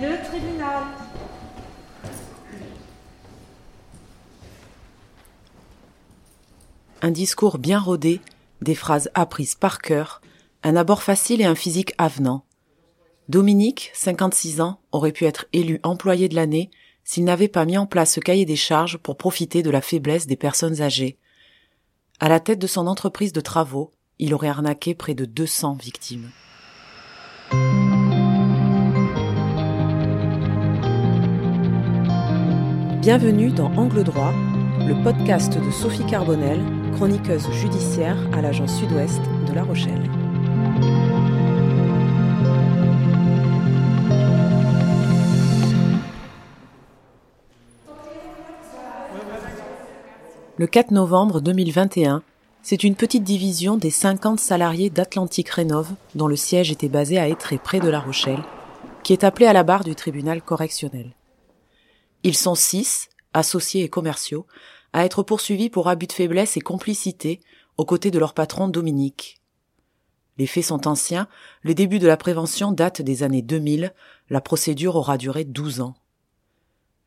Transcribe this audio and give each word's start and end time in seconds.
Le 0.00 0.26
tribunal. 0.26 0.84
Un 7.00 7.10
discours 7.12 7.58
bien 7.58 7.78
rodé, 7.78 8.20
des 8.60 8.74
phrases 8.74 9.08
apprises 9.14 9.54
par 9.54 9.78
cœur, 9.78 10.20
un 10.64 10.74
abord 10.74 11.04
facile 11.04 11.40
et 11.40 11.44
un 11.44 11.54
physique 11.54 11.94
avenant. 11.96 12.44
Dominique, 13.28 13.92
56 13.94 14.60
ans, 14.60 14.80
aurait 14.90 15.12
pu 15.12 15.26
être 15.26 15.46
élu 15.52 15.78
employé 15.84 16.28
de 16.28 16.34
l'année 16.34 16.70
s'il 17.04 17.22
n'avait 17.22 17.46
pas 17.46 17.64
mis 17.64 17.78
en 17.78 17.86
place 17.86 18.14
ce 18.14 18.20
cahier 18.20 18.46
des 18.46 18.56
charges 18.56 18.96
pour 18.96 19.16
profiter 19.16 19.62
de 19.62 19.70
la 19.70 19.80
faiblesse 19.80 20.26
des 20.26 20.36
personnes 20.36 20.82
âgées. 20.82 21.18
À 22.18 22.28
la 22.28 22.40
tête 22.40 22.58
de 22.58 22.66
son 22.66 22.88
entreprise 22.88 23.32
de 23.32 23.40
travaux, 23.40 23.92
il 24.18 24.34
aurait 24.34 24.48
arnaqué 24.48 24.94
près 24.94 25.14
de 25.14 25.24
200 25.24 25.74
victimes. 25.74 26.30
Bienvenue 33.04 33.50
dans 33.50 33.70
Angle 33.76 34.02
droit, 34.02 34.32
le 34.78 34.94
podcast 35.04 35.58
de 35.62 35.70
Sophie 35.70 36.06
Carbonel, 36.06 36.58
chroniqueuse 36.94 37.50
judiciaire 37.52 38.16
à 38.32 38.40
l'agence 38.40 38.78
sud-ouest 38.78 39.20
de 39.46 39.52
La 39.52 39.62
Rochelle. 39.62 40.10
Le 50.56 50.66
4 50.66 50.90
novembre 50.92 51.42
2021, 51.42 52.22
c'est 52.62 52.84
une 52.84 52.94
petite 52.94 53.22
division 53.22 53.76
des 53.76 53.90
50 53.90 54.40
salariés 54.40 54.88
d'Atlantic 54.88 55.50
Rénov, 55.50 55.90
dont 56.14 56.26
le 56.26 56.36
siège 56.36 56.70
était 56.70 56.88
basé 56.88 57.18
à 57.18 57.28
Étré 57.28 57.58
près 57.58 57.80
de 57.80 57.90
La 57.90 58.00
Rochelle, 58.00 58.42
qui 59.02 59.12
est 59.12 59.24
appelée 59.24 59.44
à 59.44 59.52
la 59.52 59.62
barre 59.62 59.84
du 59.84 59.94
tribunal 59.94 60.40
correctionnel. 60.40 61.10
Ils 62.24 62.36
sont 62.36 62.54
six, 62.54 63.10
associés 63.34 63.84
et 63.84 63.90
commerciaux, 63.90 64.46
à 64.94 65.04
être 65.04 65.22
poursuivis 65.22 65.68
pour 65.68 65.88
abus 65.88 66.06
de 66.06 66.12
faiblesse 66.12 66.56
et 66.56 66.60
complicité 66.60 67.40
aux 67.76 67.84
côtés 67.84 68.10
de 68.10 68.18
leur 68.18 68.32
patron 68.32 68.66
Dominique. 68.66 69.42
Les 70.38 70.46
faits 70.46 70.64
sont 70.64 70.88
anciens, 70.88 71.28
le 71.62 71.74
début 71.74 71.98
de 71.98 72.06
la 72.06 72.16
prévention 72.16 72.72
date 72.72 73.02
des 73.02 73.22
années 73.22 73.42
2000, 73.42 73.92
la 74.30 74.40
procédure 74.40 74.96
aura 74.96 75.18
duré 75.18 75.44
12 75.44 75.82
ans. 75.82 75.94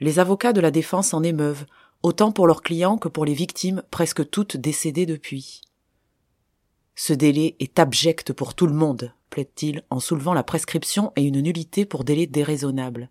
Les 0.00 0.18
avocats 0.18 0.52
de 0.52 0.60
la 0.60 0.72
défense 0.72 1.14
en 1.14 1.22
émeuvent, 1.22 1.64
autant 2.02 2.32
pour 2.32 2.48
leurs 2.48 2.62
clients 2.62 2.98
que 2.98 3.08
pour 3.08 3.24
les 3.24 3.34
victimes 3.34 3.84
presque 3.92 4.28
toutes 4.28 4.56
décédées 4.56 5.06
depuis. 5.06 5.62
Ce 6.96 7.12
délai 7.12 7.54
est 7.60 7.78
abject 7.78 8.32
pour 8.32 8.54
tout 8.54 8.66
le 8.66 8.74
monde, 8.74 9.12
plaide-t-il 9.30 9.84
en 9.90 10.00
soulevant 10.00 10.34
la 10.34 10.42
prescription 10.42 11.12
et 11.14 11.22
une 11.22 11.40
nullité 11.40 11.86
pour 11.86 12.02
délai 12.02 12.26
déraisonnable. 12.26 13.10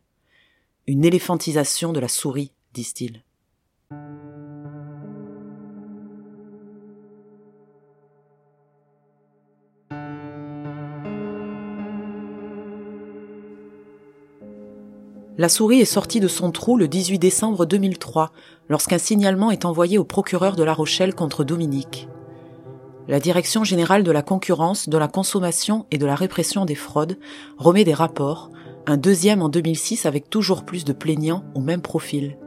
Une 0.86 1.06
éléphantisation 1.06 1.94
de 1.94 2.02
la 2.02 2.10
souris, 2.10 2.52
disent-ils. 2.74 3.24
La 15.38 15.48
souris 15.48 15.80
est 15.80 15.86
sortie 15.86 16.20
de 16.20 16.28
son 16.28 16.52
trou 16.52 16.76
le 16.76 16.90
18 16.90 17.18
décembre 17.18 17.66
2003, 17.66 18.34
lorsqu'un 18.68 18.98
signalement 18.98 19.52
est 19.52 19.64
envoyé 19.64 19.98
au 19.98 20.04
procureur 20.04 20.58
de 20.58 20.64
La 20.64 20.74
Rochelle 20.74 21.16
contre 21.16 21.46
Dominique. 21.46 22.10
La 23.08 23.22
Direction 23.22 23.64
générale 23.64 24.04
de 24.04 24.12
la 24.12 24.22
concurrence, 24.22 24.90
de 24.90 24.98
la 24.98 25.08
consommation 25.08 25.86
et 25.92 25.98
de 25.98 26.06
la 26.06 26.16
répression 26.16 26.66
des 26.66 26.76
fraudes 26.76 27.18
remet 27.58 27.86
des 27.86 27.94
rapports, 27.94 28.50
un 28.86 28.98
deuxième 28.98 29.42
en 29.42 29.48
2006 29.48 30.06
avec 30.06 30.30
toujours 30.30 30.66
plus 30.66 30.84
de 30.84 30.92
plaignants 30.92 31.46
au 31.56 31.62
même 31.62 31.82
profil. 31.82 32.38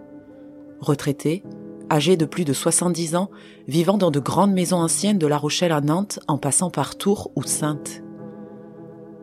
Retraités, 0.81 1.43
âgés 1.91 2.19
de 2.19 2.27
plus 2.27 2.45
de 2.45 2.53
70 2.53 3.17
ans, 3.17 3.31
vivant 3.69 3.97
dans 3.97 4.11
de 4.11 4.21
grandes 4.21 4.53
maisons 4.53 4.77
anciennes 4.77 5.19
de 5.19 5.27
La 5.27 5.39
Rochelle 5.39 5.73
à 5.73 5.81
Nantes 5.81 6.19
en 6.29 6.37
passant 6.37 6.71
par 6.71 6.97
Tours 6.97 7.31
ou 7.37 7.43
Sainte. 7.43 8.03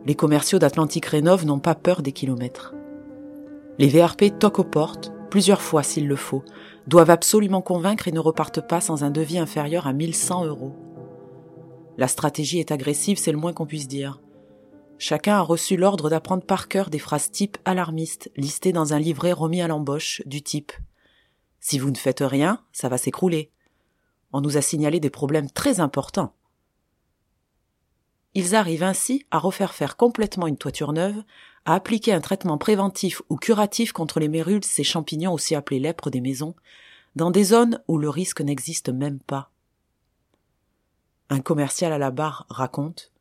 Les 0.06 0.16
commerciaux 0.16 0.58
d'Atlantique 0.58 1.06
Rénov 1.06 1.46
n'ont 1.46 1.60
pas 1.60 1.76
peur 1.76 2.02
des 2.02 2.12
kilomètres. 2.12 2.74
Les 3.78 3.88
VRP 3.88 4.38
toquent 4.38 4.58
aux 4.58 4.64
portes, 4.64 5.12
plusieurs 5.30 5.62
fois 5.62 5.84
s'il 5.84 6.08
le 6.08 6.16
faut, 6.16 6.42
doivent 6.88 7.10
absolument 7.10 7.62
convaincre 7.62 8.08
et 8.08 8.12
ne 8.12 8.20
repartent 8.20 8.66
pas 8.66 8.80
sans 8.80 9.04
un 9.04 9.10
devis 9.10 9.38
inférieur 9.38 9.86
à 9.86 9.92
1100 9.92 10.46
euros. 10.46 10.74
La 11.96 12.08
stratégie 12.08 12.58
est 12.58 12.72
agressive, 12.72 13.18
c'est 13.18 13.32
le 13.32 13.38
moins 13.38 13.52
qu'on 13.52 13.66
puisse 13.66 13.86
dire. 13.86 14.20
Chacun 14.98 15.36
a 15.36 15.40
reçu 15.40 15.76
l'ordre 15.76 16.08
d'apprendre 16.08 16.44
par 16.44 16.68
cœur 16.68 16.88
des 16.88 16.98
phrases 16.98 17.30
type 17.30 17.58
alarmistes 17.64 18.30
listées 18.36 18.72
dans 18.72 18.94
un 18.94 18.98
livret 18.98 19.32
remis 19.32 19.60
à 19.60 19.68
l'embauche 19.68 20.22
du 20.26 20.42
type 20.42 20.72
Si 21.60 21.78
vous 21.78 21.90
ne 21.90 21.96
faites 21.96 22.22
rien, 22.22 22.62
ça 22.72 22.88
va 22.88 22.98
s'écrouler. 22.98 23.50
On 24.32 24.40
nous 24.40 24.56
a 24.56 24.62
signalé 24.62 25.00
des 25.00 25.10
problèmes 25.10 25.50
très 25.50 25.80
importants. 25.80 26.34
Ils 28.34 28.54
arrivent 28.54 28.82
ainsi 28.82 29.26
à 29.30 29.38
refaire 29.38 29.74
faire 29.74 29.96
complètement 29.96 30.46
une 30.46 30.56
toiture 30.56 30.92
neuve, 30.92 31.22
à 31.64 31.74
appliquer 31.74 32.12
un 32.12 32.20
traitement 32.20 32.58
préventif 32.58 33.22
ou 33.28 33.36
curatif 33.36 33.92
contre 33.92 34.20
les 34.20 34.28
mérules, 34.28 34.64
ces 34.64 34.84
champignons 34.84 35.32
aussi 35.32 35.54
appelés 35.54 35.78
lèpres 35.78 36.10
des 36.10 36.20
maisons, 36.20 36.54
dans 37.14 37.30
des 37.30 37.44
zones 37.44 37.80
où 37.86 37.96
le 37.96 38.10
risque 38.10 38.40
n'existe 38.40 38.88
même 38.88 39.20
pas. 39.20 39.50
Un 41.30 41.40
commercial 41.40 41.92
à 41.92 41.98
la 41.98 42.10
barre 42.10 42.46
raconte 42.50 43.12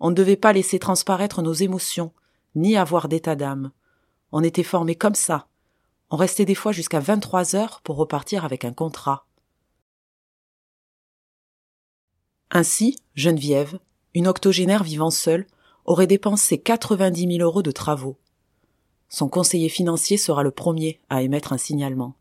On 0.00 0.10
ne 0.10 0.14
devait 0.14 0.36
pas 0.36 0.52
laisser 0.52 0.78
transparaître 0.78 1.42
nos 1.42 1.52
émotions, 1.52 2.12
ni 2.54 2.76
avoir 2.76 3.08
d'état 3.08 3.36
d'âme. 3.36 3.70
On 4.32 4.42
était 4.42 4.62
formé 4.62 4.94
comme 4.94 5.14
ça. 5.14 5.48
On 6.10 6.16
restait 6.16 6.44
des 6.44 6.54
fois 6.54 6.72
jusqu'à 6.72 7.00
23 7.00 7.56
heures 7.56 7.80
pour 7.82 7.96
repartir 7.96 8.44
avec 8.44 8.64
un 8.64 8.72
contrat. 8.72 9.26
Ainsi, 12.50 12.96
Geneviève, 13.14 13.78
une 14.14 14.28
octogénaire 14.28 14.84
vivant 14.84 15.10
seule, 15.10 15.46
aurait 15.84 16.06
dépensé 16.06 16.58
90 16.58 17.38
000 17.38 17.42
euros 17.42 17.62
de 17.62 17.70
travaux. 17.70 18.18
Son 19.08 19.28
conseiller 19.28 19.68
financier 19.68 20.16
sera 20.16 20.42
le 20.42 20.50
premier 20.50 21.00
à 21.08 21.22
émettre 21.22 21.52
un 21.52 21.58
signalement. 21.58 22.16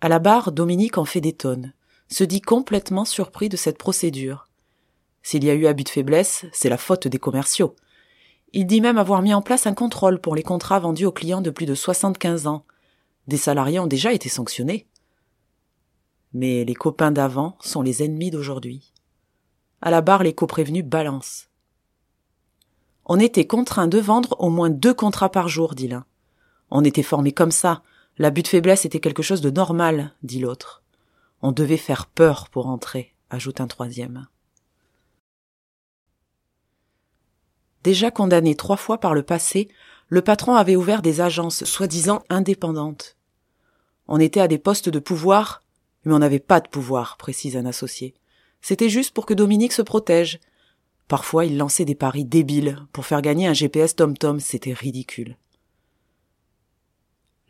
À 0.00 0.08
la 0.08 0.18
barre, 0.18 0.52
Dominique 0.52 0.98
en 0.98 1.04
fait 1.04 1.20
des 1.20 1.32
tonnes, 1.32 1.72
se 2.08 2.24
dit 2.24 2.40
complètement 2.40 3.04
surpris 3.04 3.48
de 3.48 3.56
cette 3.56 3.78
procédure. 3.78 4.48
S'il 5.26 5.42
y 5.42 5.50
a 5.50 5.54
eu 5.54 5.66
abus 5.66 5.82
de 5.82 5.88
faiblesse, 5.88 6.46
c'est 6.52 6.68
la 6.68 6.76
faute 6.76 7.08
des 7.08 7.18
commerciaux. 7.18 7.74
Il 8.52 8.64
dit 8.64 8.80
même 8.80 8.96
avoir 8.96 9.22
mis 9.22 9.34
en 9.34 9.42
place 9.42 9.66
un 9.66 9.74
contrôle 9.74 10.20
pour 10.20 10.36
les 10.36 10.44
contrats 10.44 10.78
vendus 10.78 11.04
aux 11.04 11.10
clients 11.10 11.40
de 11.40 11.50
plus 11.50 11.66
de 11.66 11.74
75 11.74 12.46
ans. 12.46 12.64
Des 13.26 13.36
salariés 13.36 13.80
ont 13.80 13.88
déjà 13.88 14.12
été 14.12 14.28
sanctionnés. 14.28 14.86
Mais 16.32 16.64
les 16.64 16.76
copains 16.76 17.10
d'avant 17.10 17.58
sont 17.60 17.82
les 17.82 18.04
ennemis 18.04 18.30
d'aujourd'hui. 18.30 18.92
À 19.82 19.90
la 19.90 20.00
barre, 20.00 20.22
les 20.22 20.32
coprévenus 20.32 20.84
balancent. 20.84 21.48
On 23.04 23.18
était 23.18 23.48
contraint 23.48 23.88
de 23.88 23.98
vendre 23.98 24.36
au 24.38 24.48
moins 24.48 24.70
deux 24.70 24.94
contrats 24.94 25.32
par 25.32 25.48
jour, 25.48 25.74
dit 25.74 25.88
l'un. 25.88 26.04
On 26.70 26.84
était 26.84 27.02
formé 27.02 27.32
comme 27.32 27.50
ça. 27.50 27.82
L'abus 28.16 28.42
de 28.42 28.48
faiblesse 28.48 28.84
était 28.84 29.00
quelque 29.00 29.24
chose 29.24 29.40
de 29.40 29.50
normal, 29.50 30.14
dit 30.22 30.38
l'autre. 30.38 30.84
On 31.42 31.50
devait 31.50 31.78
faire 31.78 32.06
peur 32.06 32.48
pour 32.48 32.68
entrer, 32.68 33.12
ajoute 33.28 33.60
un 33.60 33.66
troisième. 33.66 34.28
Déjà 37.86 38.10
condamné 38.10 38.56
trois 38.56 38.76
fois 38.76 38.98
par 38.98 39.14
le 39.14 39.22
passé, 39.22 39.68
le 40.08 40.20
patron 40.20 40.56
avait 40.56 40.74
ouvert 40.74 41.02
des 41.02 41.20
agences 41.20 41.62
soi-disant 41.62 42.24
indépendantes. 42.28 43.16
On 44.08 44.18
était 44.18 44.40
à 44.40 44.48
des 44.48 44.58
postes 44.58 44.88
de 44.88 44.98
pouvoir, 44.98 45.62
mais 46.04 46.12
on 46.12 46.18
n'avait 46.18 46.40
pas 46.40 46.58
de 46.58 46.66
pouvoir, 46.66 47.16
précise 47.16 47.56
un 47.56 47.64
associé. 47.64 48.14
C'était 48.60 48.88
juste 48.88 49.14
pour 49.14 49.24
que 49.24 49.34
Dominique 49.34 49.72
se 49.72 49.82
protège. 49.82 50.40
Parfois, 51.06 51.44
il 51.44 51.56
lançait 51.56 51.84
des 51.84 51.94
paris 51.94 52.24
débiles 52.24 52.76
pour 52.92 53.06
faire 53.06 53.22
gagner 53.22 53.46
un 53.46 53.52
GPS 53.52 53.94
TomTom, 53.94 54.40
c'était 54.40 54.72
ridicule. 54.72 55.36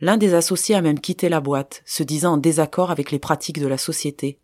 L'un 0.01 0.17
des 0.17 0.35
associés 0.35 0.75
a 0.75 0.83
même 0.83 0.99
quitté 0.99 1.29
la 1.29 1.41
boîte, 1.41 1.81
se 1.83 2.03
disant 2.03 2.33
en 2.33 2.37
désaccord 2.37 2.91
avec 2.91 3.09
les 3.09 3.17
pratiques 3.17 3.59
de 3.59 3.65
la 3.65 3.79
société. 3.79 4.37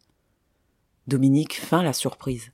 Dominique 1.06 1.54
feint 1.54 1.84
la 1.84 1.94
surprise. 1.94 2.52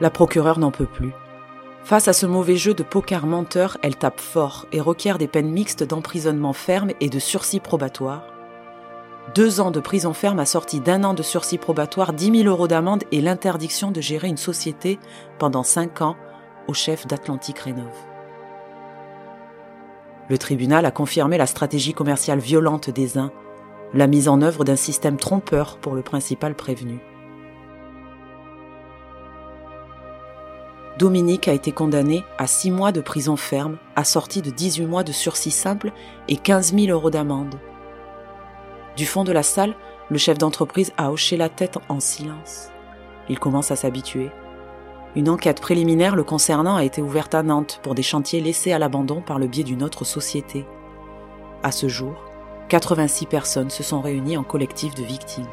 La 0.00 0.10
procureure 0.10 0.58
n'en 0.58 0.70
peut 0.70 0.86
plus. 0.86 1.12
Face 1.84 2.08
à 2.08 2.12
ce 2.12 2.26
mauvais 2.26 2.56
jeu 2.56 2.74
de 2.74 2.82
poker 2.82 3.26
menteur, 3.26 3.78
elle 3.82 3.96
tape 3.96 4.20
fort 4.20 4.66
et 4.72 4.80
requiert 4.80 5.18
des 5.18 5.28
peines 5.28 5.50
mixtes 5.50 5.82
d'emprisonnement 5.82 6.52
ferme 6.52 6.90
et 7.00 7.08
de 7.08 7.18
sursis 7.18 7.60
probatoire, 7.60 8.24
deux 9.34 9.60
ans 9.60 9.70
de 9.70 9.80
prison 9.80 10.12
ferme 10.12 10.40
assortis 10.40 10.80
d'un 10.80 11.04
an 11.04 11.14
de 11.14 11.22
sursis 11.22 11.58
probatoire, 11.58 12.12
dix 12.12 12.30
mille 12.30 12.48
euros 12.48 12.66
d'amende 12.66 13.04
et 13.12 13.20
l'interdiction 13.20 13.90
de 13.92 14.00
gérer 14.00 14.28
une 14.28 14.36
société 14.36 14.98
pendant 15.38 15.62
cinq 15.62 16.02
ans 16.02 16.16
au 16.66 16.74
chef 16.74 17.06
d'Atlantique 17.06 17.60
Rénov. 17.60 17.94
Le 20.28 20.38
tribunal 20.38 20.84
a 20.84 20.90
confirmé 20.90 21.38
la 21.38 21.46
stratégie 21.46 21.92
commerciale 21.92 22.40
violente 22.40 22.90
des 22.90 23.18
uns, 23.18 23.30
la 23.94 24.06
mise 24.06 24.28
en 24.28 24.42
œuvre 24.42 24.64
d'un 24.64 24.76
système 24.76 25.16
trompeur 25.16 25.76
pour 25.78 25.94
le 25.94 26.02
principal 26.02 26.54
prévenu. 26.54 27.00
Dominique 31.00 31.48
a 31.48 31.54
été 31.54 31.72
condamné 31.72 32.26
à 32.36 32.46
6 32.46 32.70
mois 32.70 32.92
de 32.92 33.00
prison 33.00 33.34
ferme, 33.34 33.78
assorti 33.96 34.42
de 34.42 34.50
18 34.50 34.84
mois 34.84 35.02
de 35.02 35.12
sursis 35.12 35.50
simple 35.50 35.92
et 36.28 36.36
15 36.36 36.74
000 36.74 36.88
euros 36.88 37.08
d'amende. 37.08 37.54
Du 38.98 39.06
fond 39.06 39.24
de 39.24 39.32
la 39.32 39.42
salle, 39.42 39.74
le 40.10 40.18
chef 40.18 40.36
d'entreprise 40.36 40.92
a 40.98 41.10
hoché 41.10 41.38
la 41.38 41.48
tête 41.48 41.78
en 41.88 42.00
silence. 42.00 42.68
Il 43.30 43.38
commence 43.38 43.70
à 43.70 43.76
s'habituer. 43.76 44.30
Une 45.16 45.30
enquête 45.30 45.62
préliminaire 45.62 46.16
le 46.16 46.22
concernant 46.22 46.76
a 46.76 46.84
été 46.84 47.00
ouverte 47.00 47.34
à 47.34 47.42
Nantes 47.42 47.80
pour 47.82 47.94
des 47.94 48.02
chantiers 48.02 48.42
laissés 48.42 48.72
à 48.72 48.78
l'abandon 48.78 49.22
par 49.22 49.38
le 49.38 49.46
biais 49.46 49.64
d'une 49.64 49.82
autre 49.82 50.04
société. 50.04 50.66
À 51.62 51.72
ce 51.72 51.88
jour, 51.88 52.26
86 52.68 53.24
personnes 53.24 53.70
se 53.70 53.82
sont 53.82 54.02
réunies 54.02 54.36
en 54.36 54.44
collectif 54.44 54.94
de 54.94 55.02
victimes. 55.02 55.48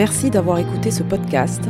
Merci 0.00 0.30
d'avoir 0.30 0.56
écouté 0.56 0.90
ce 0.90 1.02
podcast. 1.02 1.60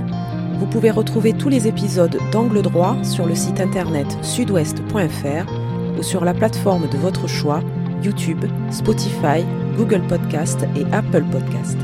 Vous 0.61 0.67
pouvez 0.67 0.93
retrouver 0.93 1.33
tous 1.33 1.49
les 1.49 1.67
épisodes 1.67 2.17
d'Angle 2.31 2.63
droit 2.63 2.97
sur 3.03 3.27
le 3.27 3.35
site 3.35 3.59
internet 3.59 4.07
sudouest.fr 4.23 5.51
ou 5.99 6.03
sur 6.05 6.25
la 6.25 6.33
plateforme 6.33 6.89
de 6.89 6.97
votre 6.97 7.27
choix, 7.27 7.61
YouTube, 8.05 8.45
Spotify, 8.71 9.45
Google 9.77 10.03
Podcast 10.07 10.65
et 10.77 10.85
Apple 10.93 11.25
Podcast. 11.25 11.77